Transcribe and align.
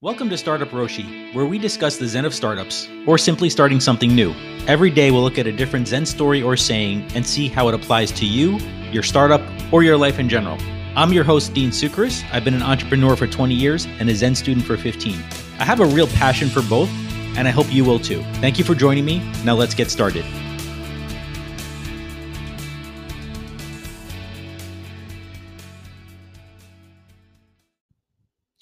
Welcome 0.00 0.30
to 0.30 0.38
Startup 0.38 0.68
Roshi, 0.68 1.34
where 1.34 1.44
we 1.44 1.58
discuss 1.58 1.96
the 1.96 2.06
Zen 2.06 2.24
of 2.24 2.32
startups, 2.32 2.88
or 3.04 3.18
simply 3.18 3.50
starting 3.50 3.80
something 3.80 4.14
new. 4.14 4.32
Every 4.68 4.90
day, 4.90 5.10
we'll 5.10 5.22
look 5.22 5.38
at 5.38 5.48
a 5.48 5.52
different 5.52 5.88
Zen 5.88 6.06
story 6.06 6.40
or 6.40 6.56
saying 6.56 7.10
and 7.16 7.26
see 7.26 7.48
how 7.48 7.66
it 7.66 7.74
applies 7.74 8.12
to 8.12 8.24
you, 8.24 8.58
your 8.92 9.02
startup, 9.02 9.42
or 9.72 9.82
your 9.82 9.96
life 9.96 10.20
in 10.20 10.28
general. 10.28 10.56
I'm 10.94 11.12
your 11.12 11.24
host, 11.24 11.52
Dean 11.52 11.70
Sucris. 11.70 12.22
I've 12.32 12.44
been 12.44 12.54
an 12.54 12.62
entrepreneur 12.62 13.16
for 13.16 13.26
20 13.26 13.52
years 13.54 13.86
and 13.98 14.08
a 14.08 14.14
Zen 14.14 14.36
student 14.36 14.64
for 14.64 14.76
15. 14.76 15.14
I 15.58 15.64
have 15.64 15.80
a 15.80 15.86
real 15.86 16.06
passion 16.06 16.48
for 16.48 16.62
both, 16.62 16.90
and 17.36 17.48
I 17.48 17.50
hope 17.50 17.66
you 17.74 17.84
will 17.84 17.98
too. 17.98 18.22
Thank 18.34 18.56
you 18.56 18.64
for 18.64 18.76
joining 18.76 19.04
me. 19.04 19.18
Now, 19.44 19.56
let's 19.56 19.74
get 19.74 19.90
started. 19.90 20.24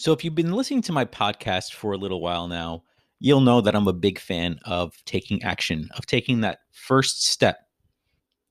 So, 0.07 0.12
if 0.12 0.23
you've 0.23 0.36
been 0.36 0.52
listening 0.52 0.82
to 0.82 0.93
my 0.93 1.04
podcast 1.04 1.73
for 1.73 1.91
a 1.91 1.96
little 1.96 2.20
while 2.20 2.46
now, 2.46 2.84
you'll 3.19 3.41
know 3.41 3.60
that 3.60 3.74
I'm 3.74 3.88
a 3.88 3.92
big 3.92 4.20
fan 4.20 4.60
of 4.64 4.95
taking 5.05 5.42
action, 5.42 5.88
of 5.97 6.06
taking 6.06 6.42
that 6.42 6.60
first 6.70 7.27
step. 7.27 7.66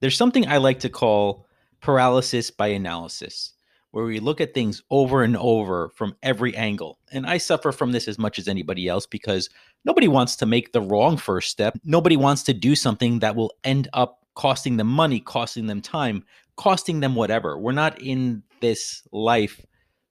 There's 0.02 0.18
something 0.18 0.46
I 0.46 0.58
like 0.58 0.82
to 0.82 0.90
call 0.90 1.48
paralysis 1.80 2.52
by 2.52 2.68
analysis, 2.68 3.54
where 3.92 4.04
we 4.04 4.20
look 4.20 4.42
at 4.42 4.54
things 4.54 4.84
over 4.92 5.24
and 5.24 5.38
over 5.38 5.94
from 5.96 6.18
every 6.22 6.54
angle. 6.58 7.00
And 7.14 7.26
I 7.26 7.38
suffer 7.38 7.72
from 7.72 7.94
this 7.94 8.10
as 8.10 8.20
much 8.20 8.38
as 8.38 8.50
anybody 8.50 8.90
else 8.90 9.06
because 9.06 9.50
nobody 9.86 10.10
wants 10.10 10.36
to 10.36 10.46
make 10.46 10.74
the 10.74 10.82
wrong 10.82 11.16
first 11.16 11.52
step. 11.52 11.78
Nobody 11.86 12.18
wants 12.18 12.44
to 12.44 12.54
do 12.54 12.76
something 12.76 13.20
that 13.20 13.38
will 13.38 13.54
end 13.64 13.88
up 13.94 14.26
costing 14.36 14.76
them 14.76 14.88
money, 14.88 15.22
costing 15.22 15.68
them 15.68 15.82
time, 15.82 16.26
costing 16.58 17.00
them 17.00 17.16
whatever. 17.16 17.58
We're 17.58 17.72
not 17.72 18.02
in 18.02 18.44
this 18.60 19.04
life 19.14 19.66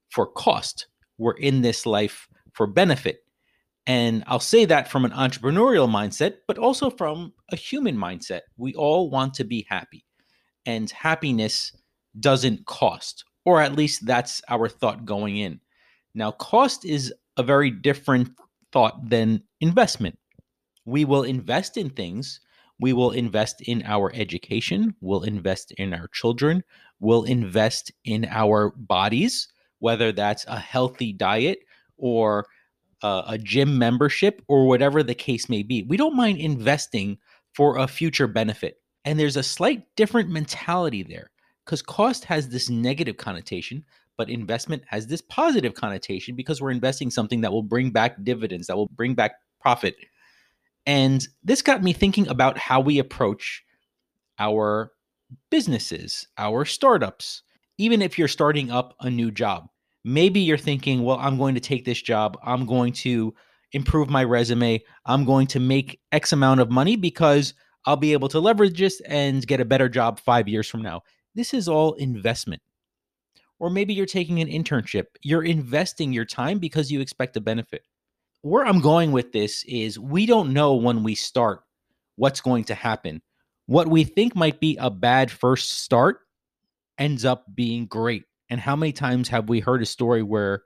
for 0.08 0.26
cost 0.26 0.86
we're 1.18 1.32
in 1.32 1.62
this 1.62 1.86
life 1.86 2.28
for 2.52 2.66
benefit. 2.66 3.20
And 3.86 4.24
I'll 4.26 4.40
say 4.40 4.64
that 4.64 4.88
from 4.88 5.04
an 5.04 5.10
entrepreneurial 5.10 5.88
mindset, 5.88 6.36
but 6.48 6.58
also 6.58 6.88
from 6.88 7.34
a 7.52 7.56
human 7.56 7.96
mindset. 7.96 8.40
We 8.56 8.74
all 8.74 9.10
want 9.10 9.34
to 9.34 9.44
be 9.44 9.66
happy, 9.68 10.06
and 10.64 10.90
happiness 10.90 11.72
doesn't 12.18 12.64
cost, 12.64 13.24
or 13.44 13.60
at 13.60 13.76
least 13.76 14.06
that's 14.06 14.40
our 14.48 14.68
thought 14.68 15.04
going 15.04 15.36
in. 15.36 15.60
Now, 16.14 16.30
cost 16.30 16.84
is 16.84 17.12
a 17.36 17.42
very 17.42 17.70
different 17.70 18.30
thought 18.72 19.10
than 19.10 19.42
investment. 19.60 20.18
We 20.86 21.04
will 21.04 21.24
invest 21.24 21.76
in 21.76 21.90
things. 21.90 22.40
We 22.80 22.92
will 22.92 23.10
invest 23.10 23.60
in 23.62 23.82
our 23.84 24.12
education. 24.14 24.94
We'll 25.00 25.22
invest 25.24 25.72
in 25.72 25.92
our 25.92 26.08
children. 26.08 26.64
We'll 27.00 27.24
invest 27.24 27.92
in 28.04 28.26
our 28.30 28.70
bodies 28.70 29.48
whether 29.84 30.12
that's 30.12 30.46
a 30.46 30.58
healthy 30.58 31.12
diet 31.12 31.58
or 31.98 32.46
uh, 33.02 33.22
a 33.26 33.36
gym 33.36 33.76
membership 33.76 34.40
or 34.48 34.66
whatever 34.66 35.02
the 35.02 35.14
case 35.14 35.50
may 35.50 35.62
be. 35.62 35.82
We 35.82 35.98
don't 35.98 36.16
mind 36.16 36.38
investing 36.38 37.18
for 37.52 37.76
a 37.76 37.86
future 37.86 38.26
benefit. 38.26 38.80
And 39.04 39.20
there's 39.20 39.36
a 39.36 39.42
slight 39.42 39.84
different 39.94 40.30
mentality 40.30 41.02
there 41.02 41.30
because 41.66 41.82
cost 41.82 42.24
has 42.24 42.48
this 42.48 42.70
negative 42.70 43.18
connotation, 43.18 43.84
but 44.16 44.30
investment 44.30 44.84
has 44.86 45.06
this 45.06 45.20
positive 45.20 45.74
connotation 45.74 46.34
because 46.34 46.62
we're 46.62 46.70
investing 46.70 47.10
something 47.10 47.42
that 47.42 47.52
will 47.52 47.62
bring 47.62 47.90
back 47.90 48.24
dividends, 48.24 48.68
that 48.68 48.76
will 48.78 48.88
bring 48.88 49.12
back 49.12 49.32
profit. 49.60 49.96
And 50.86 51.28
this 51.42 51.60
got 51.60 51.82
me 51.82 51.92
thinking 51.92 52.26
about 52.28 52.56
how 52.56 52.80
we 52.80 52.98
approach 52.98 53.62
our 54.38 54.92
businesses, 55.50 56.26
our 56.38 56.64
startups, 56.64 57.42
even 57.76 58.00
if 58.00 58.18
you're 58.18 58.28
starting 58.28 58.70
up 58.70 58.94
a 59.00 59.10
new 59.10 59.30
job 59.30 59.68
maybe 60.04 60.40
you're 60.40 60.58
thinking, 60.58 61.02
well, 61.02 61.18
I'm 61.18 61.38
going 61.38 61.54
to 61.54 61.60
take 61.60 61.84
this 61.84 62.00
job. 62.00 62.38
I'm 62.44 62.66
going 62.66 62.92
to 62.94 63.34
improve 63.72 64.08
my 64.08 64.24
resume. 64.24 64.82
I'm 65.06 65.24
going 65.24 65.46
to 65.48 65.60
make 65.60 66.00
X 66.12 66.32
amount 66.32 66.60
of 66.60 66.70
money 66.70 66.96
because 66.96 67.54
I'll 67.86 67.96
be 67.96 68.12
able 68.12 68.28
to 68.28 68.40
leverage 68.40 68.78
this 68.78 69.00
and 69.02 69.46
get 69.46 69.60
a 69.60 69.64
better 69.64 69.88
job 69.88 70.20
five 70.20 70.48
years 70.48 70.68
from 70.68 70.82
now. 70.82 71.02
This 71.34 71.52
is 71.52 71.68
all 71.68 71.94
investment. 71.94 72.62
Or 73.58 73.70
maybe 73.70 73.94
you're 73.94 74.06
taking 74.06 74.40
an 74.40 74.48
internship. 74.48 75.06
You're 75.22 75.44
investing 75.44 76.12
your 76.12 76.24
time 76.24 76.58
because 76.58 76.90
you 76.90 77.00
expect 77.00 77.36
a 77.36 77.40
benefit. 77.40 77.82
Where 78.42 78.66
I'm 78.66 78.80
going 78.80 79.12
with 79.12 79.32
this 79.32 79.64
is 79.64 79.98
we 79.98 80.26
don't 80.26 80.52
know 80.52 80.74
when 80.74 81.02
we 81.02 81.14
start 81.14 81.60
what's 82.16 82.40
going 82.40 82.64
to 82.64 82.74
happen. 82.74 83.22
What 83.66 83.88
we 83.88 84.04
think 84.04 84.36
might 84.36 84.60
be 84.60 84.76
a 84.78 84.90
bad 84.90 85.30
first 85.30 85.82
start 85.82 86.18
ends 86.98 87.24
up 87.24 87.44
being 87.54 87.86
great. 87.86 88.24
And 88.54 88.60
how 88.60 88.76
many 88.76 88.92
times 88.92 89.28
have 89.30 89.48
we 89.48 89.58
heard 89.58 89.82
a 89.82 89.86
story 89.86 90.22
where 90.22 90.62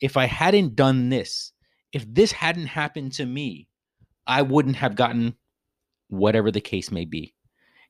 if 0.00 0.16
I 0.16 0.24
hadn't 0.24 0.74
done 0.74 1.08
this, 1.08 1.52
if 1.92 2.04
this 2.12 2.32
hadn't 2.32 2.66
happened 2.66 3.12
to 3.12 3.24
me, 3.24 3.68
I 4.26 4.42
wouldn't 4.42 4.74
have 4.74 4.96
gotten 4.96 5.36
whatever 6.08 6.50
the 6.50 6.60
case 6.60 6.90
may 6.90 7.04
be. 7.04 7.32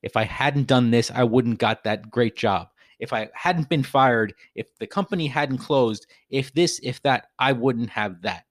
If 0.03 0.19
I 0.19 0.25
hadn't 0.25 0.67
done 0.67 0.91
this, 0.91 1.11
I 1.11 1.25
wouldn't 1.25 1.61
got 1.61 1.85
that 1.85 2.11
great 2.11 2.37
job. 2.37 2.69
If 2.99 3.15
I 3.15 3.31
hadn't 3.33 3.71
been 3.71 3.83
fired, 3.83 4.35
if 4.55 4.67
the 4.79 4.87
company 4.87 5.29
hadn't 5.29 5.57
closed, 5.57 6.07
if 6.29 6.53
this, 6.53 6.79
if 6.83 7.01
that, 7.05 7.29
I 7.39 7.53
wouldn't 7.53 7.89
have 7.89 8.21
that. 8.21 8.45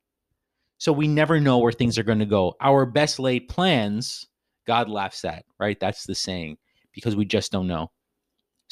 So 0.80 0.92
we 0.92 1.08
never 1.08 1.40
know 1.40 1.60
where 1.60 1.72
things 1.72 2.00
are 2.00 2.04
going 2.04 2.18
to 2.18 2.26
go. 2.26 2.56
Our 2.60 2.88
best 2.88 3.20
laid 3.20 3.50
plans, 3.50 4.26
God 4.66 4.90
laughs 4.90 5.24
at, 5.26 5.46
right? 5.60 5.80
That's 5.80 6.06
the 6.06 6.16
saying, 6.16 6.58
because 6.92 7.16
we 7.16 7.26
just 7.26 7.52
don't 7.52 7.68
know. 7.68 7.92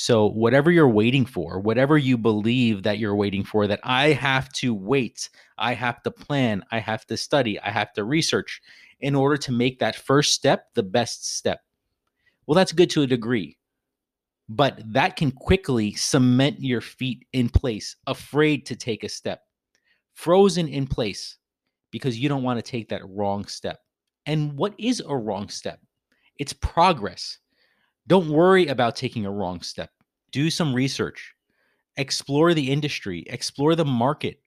So, 0.02 0.28
whatever 0.28 0.72
you're 0.72 0.88
waiting 0.88 1.26
for, 1.26 1.60
whatever 1.60 1.98
you 1.98 2.18
believe 2.18 2.84
that 2.84 3.00
you're 3.00 3.18
waiting 3.18 3.44
for, 3.44 3.68
that 3.68 3.82
I 3.84 4.14
have 4.14 4.48
to 4.54 4.74
wait, 4.74 5.30
I 5.58 5.74
have 5.74 6.02
to 6.04 6.10
plan, 6.10 6.64
I 6.72 6.80
have 6.80 7.06
to 7.08 7.18
study, 7.18 7.60
I 7.60 7.70
have 7.70 7.92
to 7.96 8.06
research 8.06 8.62
in 9.02 9.14
order 9.14 9.36
to 9.36 9.52
make 9.52 9.80
that 9.80 9.98
first 9.98 10.32
step 10.32 10.68
the 10.74 10.84
best 10.84 11.36
step. 11.36 11.59
Well, 12.48 12.56
that's 12.56 12.72
good 12.72 12.90
to 12.92 13.02
a 13.02 13.08
degree, 13.08 13.58
but 14.48 14.82
that 14.86 15.18
can 15.18 15.34
quickly 15.34 15.94
cement 15.96 16.62
your 16.62 16.80
feet 16.80 17.26
in 17.34 17.50
place, 17.50 17.98
afraid 18.08 18.66
to 18.68 18.78
take 18.78 19.04
a 19.04 19.09
step, 19.09 19.42
frozen 20.14 20.70
in 20.70 20.88
place 20.88 21.38
because 21.92 22.18
you 22.18 22.30
don't 22.30 22.44
want 22.44 22.58
to 22.58 22.72
take 22.72 22.88
that 22.88 23.06
wrong 23.06 23.46
step. 23.48 23.80
And 24.26 24.54
what 24.54 24.76
is 24.80 25.04
a 25.06 25.18
wrong 25.18 25.50
step? 25.50 25.82
It's 26.38 26.54
progress. 26.54 27.40
Don't 28.09 28.30
worry 28.30 28.66
about 28.66 28.96
taking 28.96 29.28
a 29.28 29.31
wrong 29.31 29.62
step. 29.62 29.92
Do 30.31 30.50
some 30.50 30.74
research, 30.74 31.36
explore 31.96 32.56
the 32.56 32.72
industry, 32.72 33.24
explore 33.28 33.75
the 33.75 33.86
market, 33.86 34.42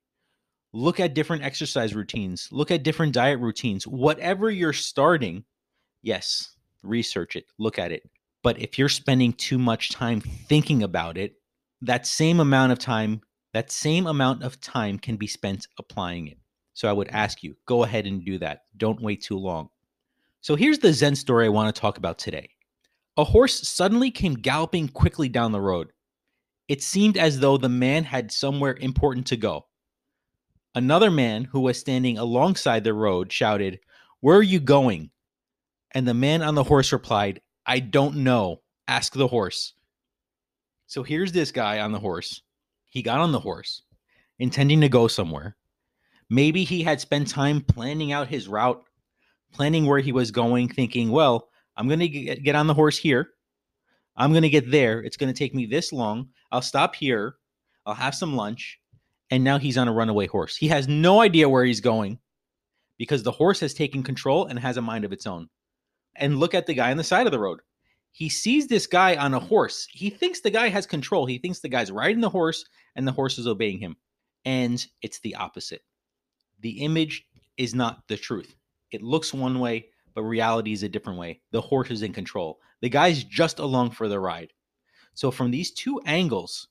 look 0.73 0.99
at 0.99 1.15
different 1.15 1.45
exercise 1.45 1.95
routines, 1.95 2.49
look 2.51 2.73
at 2.73 2.83
different 2.83 3.15
diet 3.15 3.39
routines. 3.39 3.87
Whatever 3.87 4.51
you're 4.51 4.73
starting, 4.73 5.45
yes, 6.03 6.57
research 6.83 7.37
it, 7.37 7.45
look 7.57 7.79
at 7.79 7.93
it. 7.93 8.03
But 8.43 8.61
if 8.61 8.81
you're 8.81 8.89
spending 8.89 9.33
too 9.33 9.59
much 9.59 9.91
time 9.91 10.21
thinking 10.21 10.83
about 10.83 11.17
it, 11.17 11.35
that 11.83 12.05
same 12.05 12.41
amount 12.41 12.73
of 12.73 12.81
time, 12.81 13.21
that 13.53 13.71
same 13.71 14.09
amount 14.09 14.43
of 14.43 14.61
time 14.61 14.99
can 14.99 15.15
be 15.17 15.29
spent 15.29 15.69
applying 15.79 16.27
it. 16.27 16.39
So 16.75 16.89
I 16.89 16.93
would 16.93 17.11
ask 17.11 17.45
you, 17.45 17.55
go 17.67 17.85
ahead 17.85 18.09
and 18.09 18.25
do 18.25 18.39
that. 18.39 18.63
Don't 18.77 19.01
wait 19.01 19.23
too 19.23 19.39
long. 19.39 19.69
So 20.41 20.57
here's 20.57 20.81
the 20.81 20.93
Zen 20.93 21.15
story 21.15 21.47
I 21.47 21.51
want 21.51 21.73
to 21.73 21.81
talk 21.81 21.97
about 21.97 22.19
today. 22.19 22.49
A 23.17 23.25
horse 23.25 23.69
suddenly 23.69 24.11
came 24.11 24.35
galloping 24.35 24.89
quickly 24.89 25.29
down 25.29 25.53
the 25.53 25.61
road. 25.61 25.93
It 26.69 26.83
seemed 26.83 27.19
as 27.19 27.41
though 27.41 27.59
the 27.59 27.69
man 27.69 28.05
had 28.05 28.33
somewhere 28.33 28.77
important 28.81 29.27
to 29.27 29.37
go. 29.37 29.67
Another 30.75 31.11
man 31.11 31.45
who 31.45 31.61
was 31.61 31.79
standing 31.79 32.17
alongside 32.17 32.85
the 32.85 32.95
road 32.95 33.31
shouted, 33.31 33.81
Where 34.21 34.39
are 34.39 34.43
you 34.43 34.61
going? 34.61 35.11
And 35.91 36.09
the 36.09 36.15
man 36.15 36.41
on 36.41 36.55
the 36.55 36.65
horse 36.65 36.93
replied, 36.93 37.43
I 37.67 37.81
don't 37.81 38.17
know. 38.17 38.63
Ask 38.89 39.13
the 39.13 39.29
horse. 39.29 39.75
So 40.87 41.03
here's 41.03 41.33
this 41.33 41.53
guy 41.53 41.81
on 41.81 41.93
the 41.93 41.99
horse. 41.99 42.41
He 42.89 43.03
got 43.03 43.21
on 43.21 43.33
the 43.33 43.41
horse, 43.41 43.83
intending 44.39 44.81
to 44.81 44.89
go 44.89 45.09
somewhere. 45.09 45.57
Maybe 46.31 46.65
he 46.65 46.83
had 46.83 47.01
spent 47.01 47.29
time 47.29 47.61
planning 47.61 48.13
out 48.13 48.29
his 48.29 48.49
route, 48.49 48.83
planning 49.53 49.85
where 49.85 50.01
he 50.01 50.13
was 50.13 50.31
going, 50.31 50.69
thinking, 50.69 51.11
well, 51.11 51.49
I'm 51.77 51.89
going 51.89 52.01
to 52.01 52.09
get 52.09 52.55
on 52.55 52.67
the 52.67 52.75
horse 52.75 52.99
here. 52.99 53.31
I'm 54.17 54.33
going 54.33 54.43
to 54.43 54.51
get 54.51 54.71
there. 54.71 55.01
It's 55.01 55.17
going 55.17 55.33
to 55.33 55.39
take 55.39 55.55
me 55.55 55.67
this 55.67 55.93
long. 55.93 56.29
I'll 56.51 56.63
stop 56.63 56.95
here. 56.95 57.37
I'll 57.87 57.95
have 57.95 58.15
some 58.15 58.37
lunch. 58.37 58.79
And 59.31 59.43
now 59.43 59.59
he's 59.59 59.79
on 59.79 59.89
a 59.89 59.93
runaway 59.93 60.27
horse. 60.27 60.57
He 60.57 60.69
has 60.69 60.87
no 60.87 61.23
idea 61.23 61.49
where 61.49 61.65
he's 61.65 61.81
going 61.81 62.19
because 62.99 63.23
the 63.23 63.33
horse 63.33 63.61
has 63.61 63.73
taken 63.73 64.03
control 64.03 64.45
and 64.45 64.59
has 64.59 64.77
a 64.77 64.83
mind 64.83 65.05
of 65.05 65.13
its 65.13 65.27
own. 65.27 65.49
And 66.15 66.39
look 66.39 66.55
at 66.55 66.67
the 66.67 66.75
guy 66.75 66.91
on 66.91 66.99
the 66.99 67.05
side 67.05 67.27
of 67.27 67.33
the 67.33 67.39
road. 67.39 67.61
He 68.11 68.29
sees 68.29 68.67
this 68.67 68.87
guy 68.87 69.17
on 69.17 69.33
a 69.33 69.41
horse. 69.41 69.89
He 69.91 70.11
thinks 70.11 70.41
the 70.41 70.51
guy 70.51 70.69
has 70.69 70.85
control. 70.87 71.25
He 71.25 71.39
thinks 71.39 71.61
the 71.61 71.71
guy's 71.71 71.91
riding 71.91 72.21
the 72.21 72.29
horse 72.29 72.67
and 72.95 73.09
the 73.09 73.13
horse 73.13 73.39
is 73.39 73.47
obeying 73.47 73.79
him. 73.79 73.97
And 74.45 74.85
it's 75.01 75.21
the 75.21 75.37
opposite. 75.37 75.81
The 76.61 76.83
image 76.83 77.25
is 77.57 77.75
not 77.75 78.07
the 78.09 78.19
truth. 78.19 78.55
It 78.91 79.03
looks 79.03 79.33
one 79.33 79.59
way, 79.59 79.87
but 80.15 80.23
reality 80.23 80.73
is 80.73 80.83
a 80.83 80.89
different 80.89 81.19
way. 81.19 81.41
The 81.51 81.61
horse 81.61 81.91
is 81.91 82.03
in 82.03 82.13
control. 82.13 82.61
The 82.81 82.89
guy's 82.89 83.25
just 83.25 83.59
along 83.59 83.93
for 83.93 84.09
the 84.09 84.21
ride. 84.21 84.53
So, 85.15 85.31
from 85.31 85.51
these 85.51 85.73
two 85.73 86.01
angles, 86.07 86.69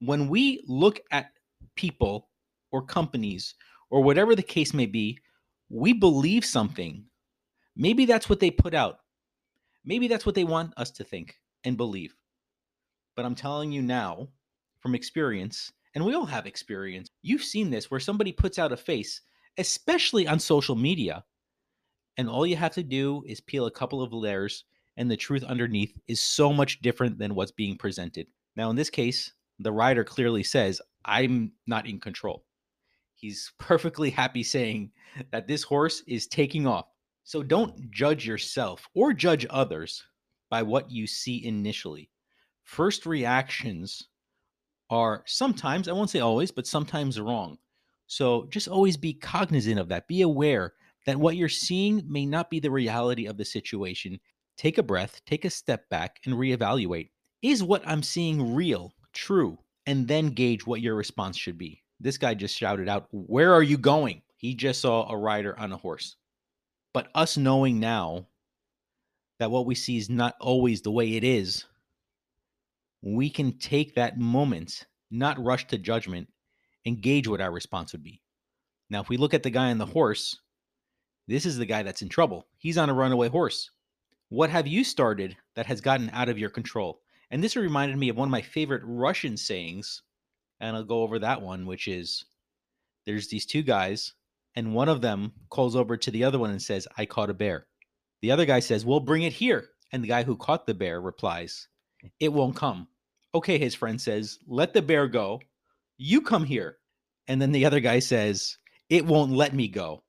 when 0.00 0.28
we 0.28 0.62
look 0.66 1.00
at 1.10 1.32
people 1.76 2.28
or 2.70 2.82
companies 2.82 3.54
or 3.90 4.02
whatever 4.02 4.34
the 4.34 4.42
case 4.42 4.72
may 4.74 4.86
be, 4.86 5.18
we 5.68 5.92
believe 5.92 6.44
something. 6.44 7.04
Maybe 7.76 8.04
that's 8.04 8.28
what 8.28 8.40
they 8.40 8.50
put 8.50 8.74
out. 8.74 8.98
Maybe 9.84 10.08
that's 10.08 10.26
what 10.26 10.34
they 10.34 10.44
want 10.44 10.74
us 10.76 10.90
to 10.92 11.04
think 11.04 11.36
and 11.64 11.76
believe. 11.76 12.14
But 13.16 13.24
I'm 13.24 13.34
telling 13.34 13.72
you 13.72 13.82
now 13.82 14.28
from 14.80 14.94
experience, 14.94 15.72
and 15.94 16.04
we 16.04 16.14
all 16.14 16.26
have 16.26 16.46
experience, 16.46 17.10
you've 17.22 17.42
seen 17.42 17.70
this 17.70 17.90
where 17.90 18.00
somebody 18.00 18.32
puts 18.32 18.58
out 18.58 18.72
a 18.72 18.76
face, 18.76 19.20
especially 19.58 20.26
on 20.26 20.38
social 20.38 20.74
media, 20.74 21.24
and 22.16 22.28
all 22.28 22.46
you 22.46 22.56
have 22.56 22.74
to 22.74 22.82
do 22.82 23.22
is 23.26 23.40
peel 23.40 23.66
a 23.66 23.70
couple 23.70 24.02
of 24.02 24.12
layers, 24.12 24.64
and 24.96 25.10
the 25.10 25.16
truth 25.16 25.42
underneath 25.44 25.98
is 26.08 26.20
so 26.20 26.52
much 26.52 26.80
different 26.80 27.18
than 27.18 27.34
what's 27.34 27.52
being 27.52 27.76
presented. 27.76 28.26
Now, 28.56 28.70
in 28.70 28.76
this 28.76 28.90
case, 28.90 29.32
the 29.58 29.72
writer 29.72 30.04
clearly 30.04 30.42
says, 30.42 30.80
I'm 31.04 31.52
not 31.66 31.86
in 31.86 32.00
control. 32.00 32.44
He's 33.14 33.52
perfectly 33.58 34.10
happy 34.10 34.42
saying 34.42 34.90
that 35.30 35.46
this 35.46 35.62
horse 35.62 36.02
is 36.06 36.26
taking 36.26 36.66
off. 36.66 36.86
So 37.24 37.42
don't 37.42 37.90
judge 37.90 38.26
yourself 38.26 38.86
or 38.94 39.12
judge 39.12 39.46
others 39.48 40.02
by 40.50 40.62
what 40.62 40.90
you 40.90 41.06
see 41.06 41.44
initially. 41.46 42.10
First 42.64 43.06
reactions 43.06 44.08
are 44.90 45.22
sometimes, 45.26 45.88
I 45.88 45.92
won't 45.92 46.10
say 46.10 46.20
always, 46.20 46.50
but 46.50 46.66
sometimes 46.66 47.18
wrong. 47.18 47.58
So 48.06 48.46
just 48.50 48.68
always 48.68 48.96
be 48.96 49.14
cognizant 49.14 49.78
of 49.78 49.88
that. 49.88 50.08
Be 50.08 50.22
aware 50.22 50.74
that 51.06 51.16
what 51.18 51.36
you're 51.36 51.48
seeing 51.48 52.02
may 52.06 52.26
not 52.26 52.50
be 52.50 52.60
the 52.60 52.70
reality 52.70 53.26
of 53.26 53.36
the 53.36 53.44
situation. 53.44 54.18
Take 54.56 54.78
a 54.78 54.82
breath, 54.82 55.20
take 55.26 55.44
a 55.44 55.50
step 55.50 55.88
back, 55.88 56.20
and 56.24 56.34
reevaluate. 56.34 57.10
Is 57.42 57.62
what 57.62 57.82
I'm 57.86 58.02
seeing 58.02 58.54
real, 58.54 58.92
true? 59.12 59.58
And 59.86 60.06
then 60.06 60.28
gauge 60.28 60.64
what 60.66 60.80
your 60.80 60.94
response 60.94 61.36
should 61.36 61.58
be. 61.58 61.82
This 61.98 62.18
guy 62.18 62.34
just 62.34 62.56
shouted 62.56 62.88
out, 62.88 63.08
Where 63.10 63.52
are 63.52 63.62
you 63.62 63.78
going? 63.78 64.22
He 64.36 64.54
just 64.54 64.80
saw 64.80 65.08
a 65.10 65.16
rider 65.16 65.58
on 65.58 65.72
a 65.72 65.76
horse. 65.76 66.16
But 66.92 67.08
us 67.14 67.36
knowing 67.36 67.80
now 67.80 68.26
that 69.38 69.50
what 69.50 69.66
we 69.66 69.74
see 69.74 69.96
is 69.96 70.10
not 70.10 70.34
always 70.40 70.82
the 70.82 70.90
way 70.90 71.14
it 71.14 71.24
is, 71.24 71.64
we 73.02 73.30
can 73.30 73.58
take 73.58 73.94
that 73.94 74.18
moment, 74.18 74.86
not 75.10 75.42
rush 75.42 75.66
to 75.68 75.78
judgment, 75.78 76.28
and 76.86 77.00
gauge 77.00 77.26
what 77.26 77.40
our 77.40 77.50
response 77.50 77.92
would 77.92 78.04
be. 78.04 78.20
Now, 78.90 79.00
if 79.00 79.08
we 79.08 79.16
look 79.16 79.34
at 79.34 79.42
the 79.42 79.50
guy 79.50 79.70
on 79.70 79.78
the 79.78 79.86
horse, 79.86 80.38
this 81.28 81.46
is 81.46 81.56
the 81.56 81.66
guy 81.66 81.82
that's 81.82 82.02
in 82.02 82.08
trouble. 82.08 82.46
He's 82.58 82.78
on 82.78 82.90
a 82.90 82.94
runaway 82.94 83.28
horse. 83.28 83.70
What 84.28 84.50
have 84.50 84.66
you 84.66 84.82
started 84.82 85.36
that 85.54 85.66
has 85.66 85.80
gotten 85.80 86.10
out 86.10 86.28
of 86.28 86.38
your 86.38 86.50
control? 86.50 87.00
And 87.30 87.42
this 87.42 87.56
reminded 87.56 87.98
me 87.98 88.08
of 88.08 88.16
one 88.16 88.28
of 88.28 88.32
my 88.32 88.42
favorite 88.42 88.82
Russian 88.84 89.36
sayings. 89.36 90.02
And 90.60 90.76
I'll 90.76 90.84
go 90.84 91.02
over 91.02 91.18
that 91.18 91.42
one, 91.42 91.66
which 91.66 91.88
is 91.88 92.24
there's 93.04 93.28
these 93.28 93.46
two 93.46 93.62
guys, 93.62 94.14
and 94.54 94.74
one 94.74 94.88
of 94.88 95.00
them 95.00 95.32
calls 95.50 95.74
over 95.74 95.96
to 95.96 96.10
the 96.10 96.24
other 96.24 96.38
one 96.38 96.50
and 96.50 96.62
says, 96.62 96.86
I 96.96 97.06
caught 97.06 97.30
a 97.30 97.34
bear. 97.34 97.66
The 98.20 98.30
other 98.30 98.44
guy 98.44 98.60
says, 98.60 98.84
Well, 98.84 99.00
bring 99.00 99.22
it 99.22 99.32
here. 99.32 99.70
And 99.90 100.02
the 100.02 100.08
guy 100.08 100.22
who 100.22 100.36
caught 100.36 100.66
the 100.66 100.74
bear 100.74 101.00
replies, 101.00 101.68
It 102.20 102.32
won't 102.32 102.56
come. 102.56 102.88
Okay, 103.34 103.58
his 103.58 103.74
friend 103.74 104.00
says, 104.00 104.38
Let 104.46 104.72
the 104.72 104.82
bear 104.82 105.08
go. 105.08 105.40
You 105.98 106.20
come 106.20 106.44
here. 106.44 106.78
And 107.28 107.40
then 107.40 107.52
the 107.52 107.64
other 107.64 107.80
guy 107.80 107.98
says, 107.98 108.58
It 108.88 109.06
won't 109.06 109.32
let 109.32 109.54
me 109.54 109.68
go. 109.68 110.04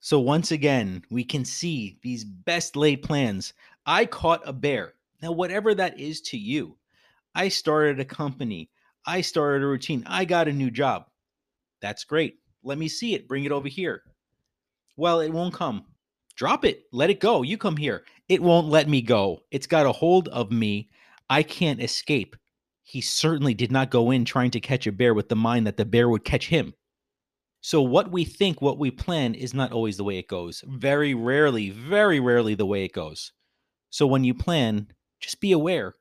So 0.00 0.18
once 0.18 0.50
again, 0.50 1.02
we 1.10 1.24
can 1.24 1.44
see 1.44 1.98
these 2.02 2.24
best 2.24 2.74
laid 2.74 3.02
plans. 3.02 3.52
I 3.84 4.06
caught 4.06 4.40
a 4.48 4.52
bear. 4.52 4.94
Now, 5.22 5.32
whatever 5.32 5.74
that 5.74 6.00
is 6.00 6.22
to 6.22 6.38
you, 6.38 6.78
I 7.34 7.48
started 7.48 8.00
a 8.00 8.04
company. 8.06 8.70
I 9.06 9.20
started 9.20 9.62
a 9.62 9.66
routine. 9.66 10.02
I 10.06 10.24
got 10.24 10.48
a 10.48 10.52
new 10.52 10.70
job. 10.70 11.04
That's 11.82 12.04
great. 12.04 12.38
Let 12.62 12.78
me 12.78 12.88
see 12.88 13.14
it. 13.14 13.28
Bring 13.28 13.44
it 13.44 13.52
over 13.52 13.68
here. 13.68 14.02
Well, 14.96 15.20
it 15.20 15.32
won't 15.32 15.54
come. 15.54 15.84
Drop 16.34 16.64
it. 16.64 16.84
Let 16.92 17.10
it 17.10 17.20
go. 17.20 17.42
You 17.42 17.58
come 17.58 17.76
here. 17.76 18.04
It 18.28 18.42
won't 18.42 18.68
let 18.68 18.88
me 18.88 19.02
go. 19.02 19.40
It's 19.50 19.66
got 19.66 19.86
a 19.86 19.92
hold 19.92 20.28
of 20.28 20.50
me. 20.50 20.88
I 21.28 21.42
can't 21.42 21.82
escape. 21.82 22.36
He 22.82 23.02
certainly 23.02 23.52
did 23.52 23.70
not 23.70 23.90
go 23.90 24.10
in 24.10 24.24
trying 24.24 24.50
to 24.52 24.60
catch 24.60 24.86
a 24.86 24.92
bear 24.92 25.12
with 25.12 25.28
the 25.28 25.36
mind 25.36 25.66
that 25.66 25.76
the 25.76 25.84
bear 25.84 26.08
would 26.08 26.24
catch 26.24 26.48
him. 26.48 26.72
So, 27.62 27.82
what 27.82 28.10
we 28.10 28.24
think, 28.24 28.62
what 28.62 28.78
we 28.78 28.90
plan, 28.90 29.34
is 29.34 29.52
not 29.52 29.72
always 29.72 29.96
the 29.96 30.04
way 30.04 30.18
it 30.18 30.28
goes. 30.28 30.64
Very 30.66 31.12
rarely, 31.14 31.70
very 31.70 32.18
rarely 32.18 32.54
the 32.54 32.66
way 32.66 32.84
it 32.84 32.92
goes. 32.92 33.32
So, 33.90 34.06
when 34.06 34.24
you 34.24 34.32
plan, 34.34 34.88
just 35.20 35.40
be 35.40 35.52
aware 35.52 35.94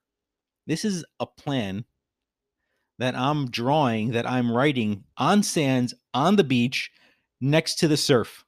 this 0.69 0.85
is 0.85 1.03
a 1.19 1.25
plan 1.25 1.83
that 2.99 3.15
I'm 3.15 3.49
drawing, 3.49 4.11
that 4.11 4.29
I'm 4.29 4.51
writing 4.51 5.03
on 5.17 5.41
sands, 5.41 5.95
on 6.13 6.35
the 6.35 6.43
beach, 6.43 6.91
next 7.41 7.79
to 7.79 7.87
the 7.87 7.97
surf. 7.97 8.45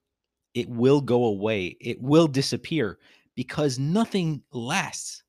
It 0.53 0.69
will 0.69 1.01
go 1.01 1.25
away, 1.25 1.77
it 1.81 1.99
will 1.99 2.27
disappear 2.27 2.99
because 3.35 3.79
nothing 3.79 4.43
lasts. 4.51 5.23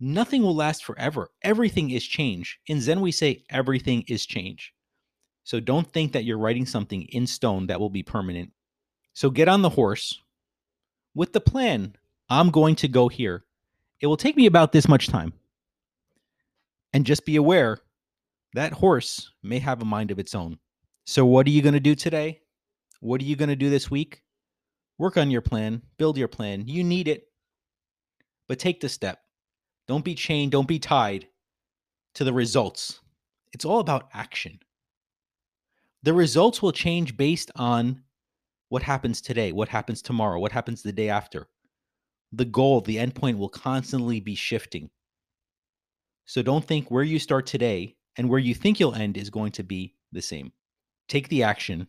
Nothing 0.00 0.42
will 0.42 0.56
last 0.56 0.84
forever. 0.84 1.30
Everything 1.42 1.90
is 1.90 2.04
change. 2.04 2.58
In 2.66 2.80
Zen, 2.80 3.00
we 3.00 3.12
say 3.12 3.44
everything 3.48 4.02
is 4.08 4.26
change. 4.26 4.74
So 5.44 5.60
don't 5.60 5.90
think 5.92 6.12
that 6.12 6.24
you're 6.24 6.38
writing 6.38 6.66
something 6.66 7.02
in 7.02 7.26
stone 7.26 7.66
that 7.66 7.78
will 7.78 7.90
be 7.90 8.02
permanent. 8.02 8.50
So 9.12 9.30
get 9.30 9.48
on 9.48 9.62
the 9.62 9.68
horse 9.70 10.20
with 11.14 11.32
the 11.32 11.40
plan 11.40 11.94
I'm 12.28 12.50
going 12.50 12.74
to 12.76 12.88
go 12.88 13.08
here. 13.08 13.44
It 14.00 14.06
will 14.06 14.16
take 14.16 14.36
me 14.36 14.46
about 14.46 14.72
this 14.72 14.88
much 14.88 15.08
time. 15.08 15.32
And 16.92 17.04
just 17.04 17.26
be 17.26 17.36
aware 17.36 17.78
that 18.54 18.72
horse 18.72 19.32
may 19.42 19.58
have 19.58 19.82
a 19.82 19.84
mind 19.84 20.10
of 20.10 20.18
its 20.18 20.34
own. 20.34 20.58
So, 21.06 21.26
what 21.26 21.46
are 21.46 21.50
you 21.50 21.60
going 21.60 21.74
to 21.74 21.80
do 21.80 21.94
today? 21.94 22.40
What 23.00 23.20
are 23.20 23.24
you 23.24 23.36
going 23.36 23.48
to 23.48 23.56
do 23.56 23.68
this 23.68 23.90
week? 23.90 24.22
Work 24.96 25.16
on 25.16 25.30
your 25.30 25.42
plan, 25.42 25.82
build 25.98 26.16
your 26.16 26.28
plan. 26.28 26.66
You 26.68 26.84
need 26.84 27.08
it, 27.08 27.28
but 28.48 28.60
take 28.60 28.80
the 28.80 28.88
step. 28.88 29.18
Don't 29.88 30.04
be 30.04 30.14
chained, 30.14 30.52
don't 30.52 30.68
be 30.68 30.78
tied 30.78 31.26
to 32.14 32.24
the 32.24 32.32
results. 32.32 33.00
It's 33.52 33.64
all 33.64 33.80
about 33.80 34.08
action 34.14 34.60
the 36.04 36.12
results 36.12 36.60
will 36.60 36.70
change 36.70 37.16
based 37.16 37.50
on 37.56 38.02
what 38.68 38.82
happens 38.82 39.22
today, 39.22 39.52
what 39.52 39.70
happens 39.70 40.02
tomorrow, 40.02 40.38
what 40.38 40.52
happens 40.52 40.82
the 40.82 40.92
day 40.92 41.08
after. 41.08 41.48
The 42.30 42.44
goal, 42.44 42.82
the 42.82 42.96
endpoint 42.96 43.38
will 43.38 43.48
constantly 43.48 44.20
be 44.20 44.34
shifting. 44.34 44.90
So 46.26 46.42
don't 46.42 46.64
think 46.64 46.90
where 46.90 47.02
you 47.02 47.18
start 47.18 47.46
today 47.46 47.96
and 48.18 48.28
where 48.28 48.38
you 48.38 48.54
think 48.54 48.78
you'll 48.78 48.94
end 48.94 49.16
is 49.16 49.30
going 49.30 49.52
to 49.52 49.62
be 49.62 49.94
the 50.12 50.20
same. 50.20 50.52
Take 51.08 51.28
the 51.28 51.42
action, 51.42 51.86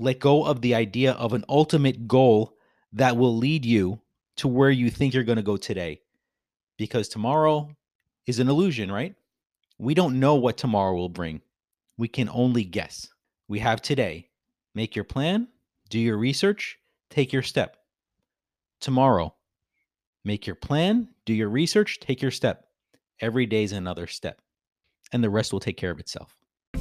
let 0.00 0.18
go 0.18 0.44
of 0.44 0.60
the 0.60 0.74
idea 0.74 1.12
of 1.12 1.32
an 1.32 1.44
ultimate 1.48 2.08
goal 2.08 2.56
that 2.92 3.16
will 3.16 3.36
lead 3.36 3.64
you 3.64 4.00
to 4.38 4.48
where 4.48 4.70
you 4.70 4.90
think 4.90 5.14
you're 5.14 5.22
going 5.22 5.36
to 5.36 5.42
go 5.42 5.56
today. 5.56 6.00
Because 6.78 7.08
tomorrow 7.08 7.70
is 8.26 8.40
an 8.40 8.48
illusion, 8.48 8.90
right? 8.90 9.14
We 9.78 9.94
don't 9.94 10.18
know 10.18 10.34
what 10.34 10.56
tomorrow 10.56 10.96
will 10.96 11.08
bring. 11.08 11.42
We 11.96 12.08
can 12.08 12.28
only 12.28 12.64
guess 12.64 13.08
we 13.48 13.58
have 13.60 13.82
today. 13.82 14.28
Make 14.74 14.96
your 14.96 15.04
plan, 15.04 15.48
do 15.90 15.98
your 15.98 16.16
research, 16.16 16.78
take 17.10 17.32
your 17.32 17.42
step. 17.42 17.76
Tomorrow, 18.80 19.34
make 20.24 20.46
your 20.46 20.56
plan, 20.56 21.08
do 21.26 21.34
your 21.34 21.48
research, 21.48 22.00
take 22.00 22.22
your 22.22 22.30
step. 22.30 22.66
Every 23.20 23.46
day 23.46 23.62
is 23.62 23.72
another 23.72 24.06
step, 24.06 24.40
and 25.12 25.22
the 25.22 25.30
rest 25.30 25.52
will 25.52 25.60
take 25.60 25.76
care 25.76 25.90
of 25.90 26.00
itself. 26.00 26.36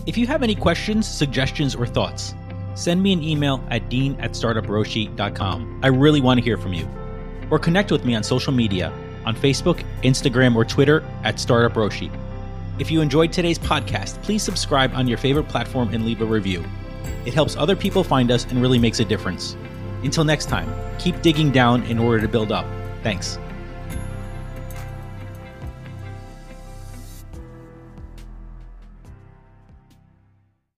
If 0.08 0.18
you 0.18 0.26
have 0.28 0.42
any 0.42 0.56
questions, 0.56 1.08
suggestions, 1.08 1.76
or 1.76 1.86
thoughts, 1.86 2.34
send 2.76 3.04
me 3.04 3.14
an 3.14 3.22
email 3.22 3.64
at 3.70 3.90
dean 3.90 4.20
at 4.20 4.32
startuproshi.com. 4.32 5.82
I 5.84 5.88
really 5.88 6.22
want 6.22 6.40
to 6.40 6.44
hear 6.44 6.58
from 6.58 6.74
you. 6.74 6.88
Or 7.52 7.60
connect 7.60 7.92
with 7.92 8.06
me 8.06 8.16
on 8.16 8.24
social 8.24 8.54
media 8.54 8.94
on 9.26 9.36
Facebook, 9.36 9.84
Instagram, 10.04 10.56
or 10.56 10.66
Twitter 10.66 11.04
at 11.24 11.40
Startup 11.40 11.74
Roshi. 11.74 12.12
If 12.82 12.90
you 12.90 13.00
enjoyed 13.02 13.32
today's 13.32 13.60
podcast, 13.60 14.20
please 14.24 14.42
subscribe 14.42 14.96
on 14.96 15.08
your 15.08 15.20
favorite 15.20 15.48
platform 15.48 15.94
and 15.94 16.04
leave 16.04 16.20
a 16.20 16.26
review. 16.26 16.66
It 17.28 17.34
helps 17.36 17.56
other 17.56 17.76
people 17.76 18.04
find 18.04 18.32
us 18.32 18.46
and 18.46 18.60
really 18.60 18.80
makes 18.80 19.00
a 19.00 19.06
difference. 19.06 19.56
Until 20.02 20.24
next 20.24 20.48
time, 20.48 20.68
keep 20.98 21.22
digging 21.22 21.52
down 21.52 21.84
in 21.84 22.00
order 22.00 22.20
to 22.20 22.28
build 22.28 22.52
up. 22.52 22.66
Thanks. 23.04 23.38